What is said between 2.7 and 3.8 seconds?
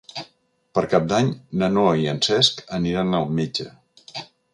aniran al metge.